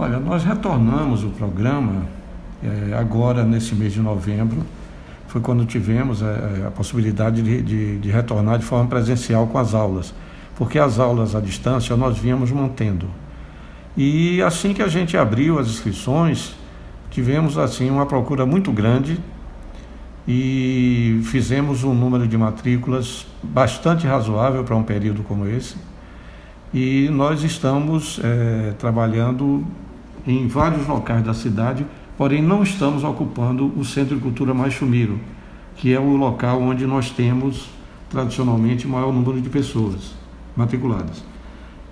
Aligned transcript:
Olha, 0.00 0.20
nós 0.20 0.44
retornamos 0.44 1.24
o 1.24 1.30
programa 1.30 2.06
é, 2.62 2.94
agora 2.94 3.42
nesse 3.42 3.74
mês 3.74 3.92
de 3.92 3.98
novembro, 3.98 4.64
foi 5.26 5.40
quando 5.40 5.66
tivemos 5.66 6.22
é, 6.22 6.66
a 6.68 6.70
possibilidade 6.70 7.42
de, 7.42 7.60
de, 7.60 7.98
de, 7.98 8.08
retornar 8.08 8.60
de 8.60 8.64
forma 8.64 8.88
presencial 8.88 9.48
com 9.48 9.58
as 9.58 9.74
aulas, 9.74 10.14
porque 10.54 10.78
as 10.78 11.00
aulas 11.00 11.34
à 11.34 11.40
distância 11.40 11.96
nós 11.96 12.16
vínhamos 12.16 12.52
mantendo. 12.52 13.08
E 13.96 14.40
assim 14.40 14.72
que 14.72 14.82
a 14.82 14.86
gente 14.86 15.16
abriu 15.16 15.58
as 15.58 15.66
inscrições, 15.66 16.54
tivemos 17.10 17.58
assim 17.58 17.90
uma 17.90 18.06
procura 18.06 18.46
muito 18.46 18.70
grande 18.70 19.18
e 20.28 21.20
fizemos 21.24 21.82
um 21.82 21.92
número 21.92 22.28
de 22.28 22.38
matrículas 22.38 23.26
bastante 23.42 24.06
razoável 24.06 24.62
para 24.62 24.76
um 24.76 24.84
período 24.84 25.24
como 25.24 25.44
esse. 25.44 25.74
E 26.72 27.08
nós 27.10 27.42
estamos 27.42 28.20
é, 28.22 28.74
trabalhando 28.78 29.66
em 30.28 30.46
vários 30.46 30.86
locais 30.86 31.24
da 31.24 31.32
cidade, 31.32 31.86
porém 32.18 32.42
não 32.42 32.62
estamos 32.62 33.02
ocupando 33.02 33.72
o 33.74 33.82
Centro 33.82 34.14
de 34.14 34.22
Cultura 34.22 34.52
Mais 34.52 34.74
Chumiro, 34.74 35.18
que 35.74 35.92
é 35.94 35.98
o 35.98 36.16
local 36.16 36.60
onde 36.60 36.86
nós 36.86 37.10
temos 37.10 37.70
tradicionalmente 38.10 38.86
maior 38.86 39.10
número 39.10 39.40
de 39.40 39.48
pessoas 39.48 40.12
matriculadas. 40.54 41.24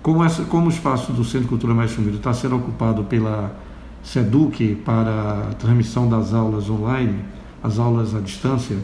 Como, 0.03 0.23
essa, 0.23 0.43
como 0.43 0.67
o 0.67 0.69
espaço 0.69 1.11
do 1.11 1.23
Centro 1.23 1.41
de 1.41 1.47
Cultura 1.47 1.73
Mais 1.73 1.89
Chumiro 1.89 2.17
está 2.17 2.31
sendo 2.31 2.57
ocupado 2.57 3.03
pela 3.05 3.55
SEDUC 4.03 4.75
para 4.85 5.49
a 5.49 5.53
transmissão 5.55 6.07
das 6.07 6.31
aulas 6.31 6.69
online, 6.69 7.19
as 7.63 7.79
aulas 7.79 8.13
à 8.13 8.19
distância, 8.19 8.77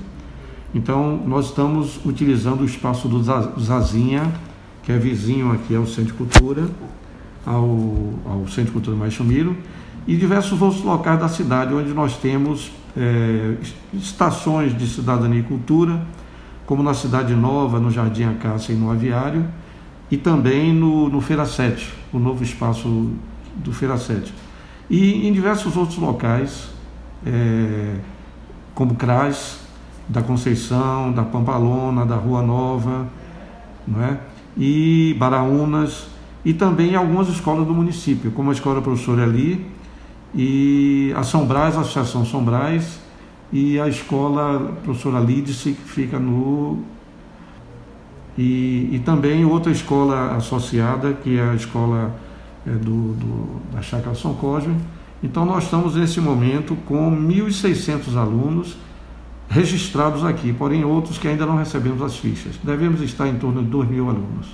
então 0.74 1.22
nós 1.27 1.46
estamos 1.46 2.04
utilizando 2.04 2.62
o 2.62 2.66
espaço 2.66 3.08
do 3.08 3.22
Zazinha, 3.62 4.34
que 4.82 4.91
é 4.91 4.98
vizinho 4.98 5.52
aqui 5.52 5.76
ao 5.76 5.85
Centro 5.85 6.05
de 6.05 6.13
Cultura, 6.13 6.68
ao, 7.46 8.14
ao 8.26 8.48
Centro 8.48 8.66
de 8.66 8.72
Cultura 8.72 8.96
Mais 8.96 9.14
Chumiro, 9.14 9.56
e 10.08 10.16
diversos 10.16 10.62
outros 10.62 10.84
locais 10.84 11.20
da 11.20 11.30
cidade 11.30 11.74
onde 11.74 11.94
nós 11.94 12.18
temos 12.18 12.72
é, 12.96 13.55
estações 13.94 14.77
de 14.77 14.88
cidadania 14.88 15.40
e 15.40 15.44
cultura, 15.44 16.05
como 16.66 16.84
na 16.84 16.94
Cidade 16.94 17.34
Nova, 17.34 17.80
no 17.80 17.91
Jardim 17.91 18.24
Acácia 18.24 18.74
e 18.74 18.76
no 18.76 18.91
Aviário, 18.91 19.46
e 20.10 20.18
também 20.18 20.74
no, 20.74 21.10
no 21.10 21.22
Feira 21.22 21.46
7, 21.46 21.94
o 22.12 22.20
novo 22.20 22.44
espaço 22.44 23.12
do 23.55 23.72
Feira 23.72 23.98
7. 23.98 24.34
E 24.90 25.28
em 25.28 25.34
diversos 25.34 25.76
outros 25.76 25.98
locais, 25.98 26.70
é, 27.26 27.96
como 28.76 28.96
CRAS, 28.96 29.60
da 30.07 30.22
Conceição, 30.22 31.12
da 31.12 31.24
Pampalona, 31.24 32.05
da 32.05 32.16
Rua 32.16 32.41
Nova, 32.41 33.07
não 33.88 34.04
é? 34.04 34.20
e 34.57 35.16
Baraunas, 35.18 36.07
e 36.46 36.54
também 36.54 36.96
algumas 36.96 37.30
escolas 37.30 37.66
do 37.66 37.74
município, 37.74 38.32
como 38.32 38.49
a 38.49 38.54
Escola 38.54 38.82
Professora 38.82 39.24
Ali, 39.24 39.66
e 40.36 41.13
a 41.16 41.24
São 41.24 41.46
Brás, 41.46 41.77
a 41.77 41.82
Associação 41.82 42.26
São 42.26 42.44
Brás, 42.44 43.00
e 43.52 43.80
a 43.80 43.88
Escola 43.88 44.74
Professora 44.84 45.20
Lídice, 45.20 45.74
que 45.74 45.90
fica 45.90 46.20
no. 46.20 46.80
E, 48.35 48.90
e 48.91 49.02
também 49.05 49.46
outra 49.46 49.72
escola 49.72 50.35
associada, 50.35 51.13
que 51.13 51.38
é 51.38 51.50
a 51.50 51.54
Escola 51.54 52.16
é, 52.66 52.72
do, 52.72 53.13
do, 53.13 53.62
da 53.72 53.82
Chácara 53.82 54.16
São 54.16 54.34
Cosme. 54.34 54.76
Então, 55.22 55.46
nós 55.46 55.66
estamos 55.66 55.96
nesse 55.96 56.20
momento 56.20 56.76
com 56.88 57.16
1.600 57.16 58.18
alunos 58.18 58.76
registrados 59.48 60.26
aqui, 60.26 60.52
porém 60.52 60.84
outros 60.84 61.20
que 61.20 61.28
ainda 61.28 61.46
não 61.46 61.55
recebemos 61.55 62.02
as 62.02 62.18
fichas. 62.18 62.55
Devemos 62.63 63.02
estar 63.02 63.28
em 63.28 63.35
torno 63.35 63.62
de 63.62 63.70
2 63.70 63.88
mil 63.88 64.09
alunos. 64.09 64.47